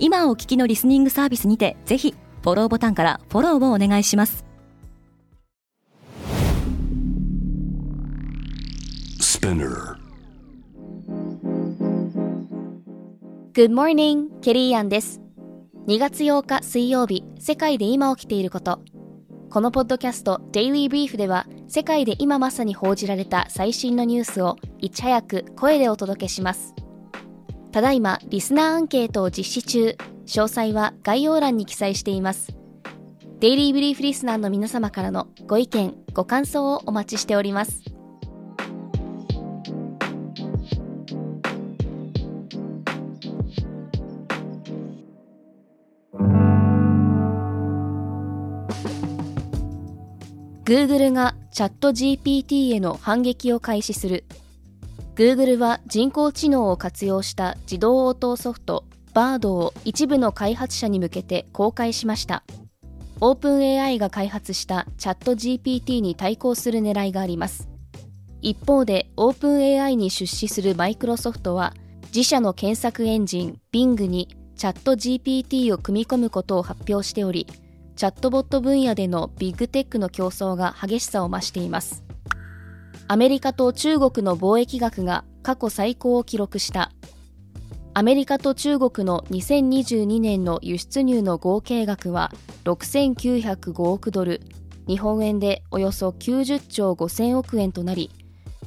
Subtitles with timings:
[0.00, 4.44] 今お聞きのリスニングサービスにてぜひフォローボタンからフォローをお願いします。
[13.54, 15.20] Good morning, ケリーアンです。
[15.88, 18.80] 2月8日水曜日世界で今起きていること。
[19.50, 26.74] このポッドキャスト Daily Brief では世界で今まさに報じられた最新のニュースをいち早く声でお届けします
[27.72, 29.96] ただいまリスナーアンケートを実施中。
[30.26, 32.54] 詳細は概要欄に記載しています。
[33.40, 37.82] デイリーブリーフリスナーの皆様からのご意見ご感想をお待ちしております。
[50.64, 54.24] Google がチャット GPT への反撃を開始する。
[55.18, 62.44] Google は人工知能を活用した自動応答ソフト Bard を一部の開発者に向けて公開しました
[63.20, 67.68] OpenAI が開発したチャット GPT に対抗する狙いがあります
[68.42, 71.74] 一方で OpenAI に出資するマイクロソフトは
[72.14, 77.48] 自社の検索エンジン Bing にチャット GPT を組み込むことを発表しており
[77.96, 82.04] チャットボット分野でのビッグテックの競争が激しさを増しています。
[83.10, 86.92] アメリカと中国の貿易額が過去最高を記録した。
[87.94, 92.30] アメリカと中国の2022年の輸出入の合計額は
[92.64, 94.42] 6905億ドル、
[94.86, 98.10] 日本円でおよそ90兆5000億円となり、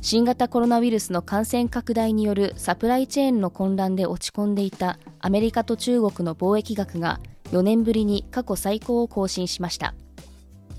[0.01, 7.19] 新型コロナウイルスの感染拡大によるサプライチェーンの混乱で落ち込んでいたアメリカと中国の貿易額が
[7.51, 9.93] 4年ぶりに過去最高を更新しました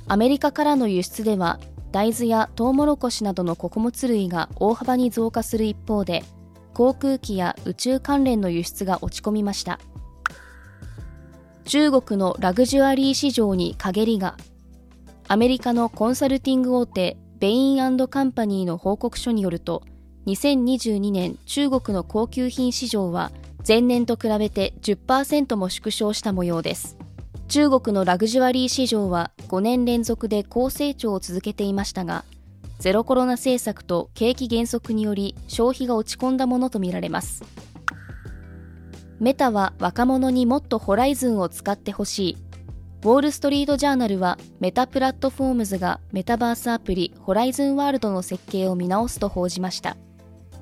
[0.09, 1.61] アメリカからの輸出では
[1.93, 6.25] 大豆やトウモロコシなどの穀物類が大幅に増加する一方で
[6.73, 9.79] 航空機や宇宙関連の輸出が落ち込みました。
[11.67, 14.37] 中国のラグジュアリー市場に陰りが。
[15.29, 19.83] アメリカのコンサルティング大手ベインカンパニーの報告書によると
[20.27, 23.33] 2022年中国の高級品市場は
[23.67, 27.02] 前年と比べて10%も縮小した模様です。
[27.53, 32.25] 中国のラグジュアリー市場は5年連続で高成長を続けていましたが
[32.79, 37.45] ゼロコロナ政策と景気減速により消費が落ち込んだものとみられます。
[39.21, 42.37] メタは若者にもっとホライズンを使ってほしい。
[43.03, 49.99] ウォール・ストリート・ジャーナルはメタプラットフォームズがメタバースアプリホライズンワールドの設計を見直すと報じました。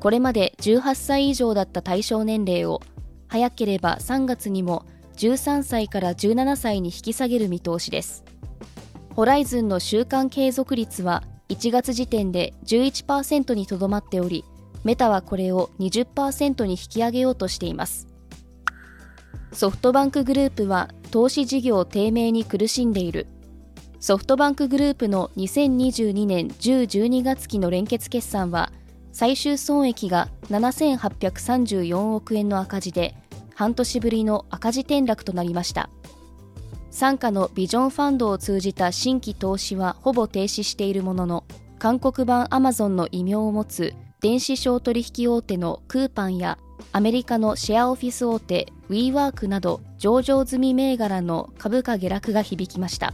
[0.01, 2.81] これまで18歳以上だった対象年齢を
[3.29, 4.87] 早ければ3月にも
[5.21, 8.25] 13歳から17歳に引き下げる見通しです。
[9.15, 14.47] ホライズンの週間継続率は1月時点で11%にとどまっており
[14.83, 18.09] メタはこれを20%に引き上げようとしています。
[19.53, 23.27] ソフトバンクグループは投資事業低迷に苦しんでいる。
[23.99, 28.73] ソフトバンクグループの2022年10-12月期の連結決算は
[29.13, 33.15] 最終損益が7834億円の赤字で
[33.61, 35.91] 半年ぶりの赤字転落となりました。
[36.91, 41.45] 傘下のビジョンファンドを通じた新規投資はほぼ停止しているものの
[41.79, 46.57] 韓国版アマゾンの異名を持つ電子商取引大手のクーパンや
[46.93, 53.13] アメリカのシェアオフィス大手 WeWork など上場済み銘柄の株価下落が響きました。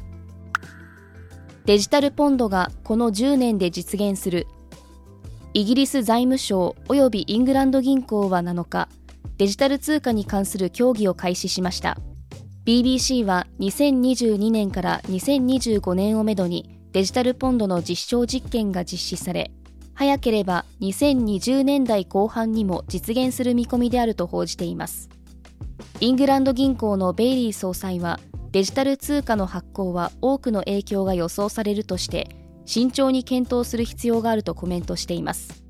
[1.64, 4.46] デジタルポンドがこの10年で実現する。
[5.54, 8.88] イギリス財務省及びイングランド銀行は7日、
[9.38, 11.98] デジタル通貨に関する協議を開始しました。
[12.64, 19.50] BBC は2022年から2025年をめどにデジタルポンドの実証実験が実施され、
[19.95, 25.09] 早ければ2020年代後半にも実現する見込みであると報じています。
[26.00, 28.21] イングランド銀行のベイリー総裁は、
[28.53, 32.28] デジタル通貨の発行は多くの影響が予想されるとして、
[32.66, 35.66] 慎重に検討する必要があるとコメントしています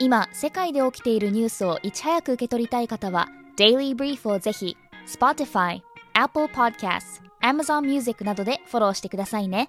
[0.00, 4.76] 今世界で起きているニュースをいち早く受け取りたい方は Daily Brief をぜひ
[5.08, 5.80] Spotify、
[6.12, 9.68] Apple Podcasts、Amazon Music などでフォローしてくださいね。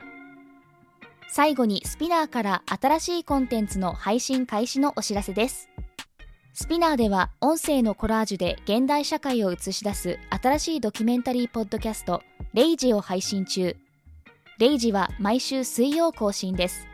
[1.27, 5.69] 最後にスピナーから新しいコンテンツの配信開始のお知らせです。
[6.53, 12.21] スピナーでは音声のコラージュで現代社会を映し出す新しいドキュメンタリーポッドキャスト
[12.53, 13.75] 「レイジを配信中。
[14.59, 16.85] レイジは毎週水曜更新です。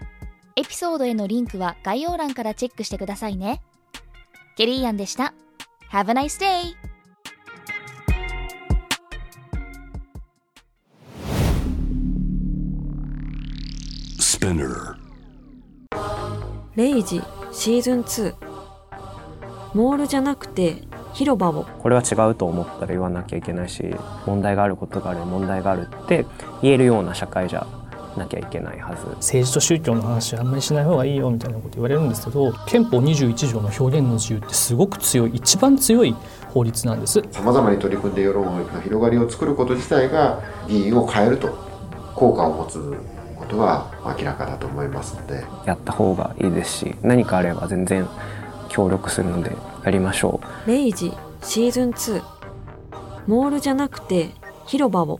[0.57, 3.61] エピソードへのリンクは概要欄からチェックしてくださいね。
[4.55, 5.33] ケリーアンでした。
[5.91, 6.75] Have a nice day!
[16.77, 18.35] レイジシーズン2
[19.73, 21.65] モールじゃなくて広場を。
[21.79, 23.83] これは違うと思ったら言わなきゃいけないし
[24.25, 26.25] 問題があることがある問題があるって
[26.61, 27.67] 言えるような社会じゃ
[28.17, 29.07] なきゃいけないはず。
[29.17, 36.15] 政治と宗教の話あんまりしない方がいいよみたいなこと言われるんですけど憲法21条の表現の自由ってすごく強い一番強い
[36.53, 37.21] 法律なんです。
[37.31, 41.49] さまざまに取り組んで世論の広がりを作ること自体が議員を変えると
[42.15, 42.95] 効果を持つ
[43.37, 45.43] ことは明らかだと思いますので。
[45.65, 48.07] やった方がいいですし何かあれば全然
[48.69, 50.69] 協力するのでやりましょう。
[50.69, 52.21] レイジシーズン2
[53.27, 54.29] モールじゃなくて
[54.65, 55.19] 広場を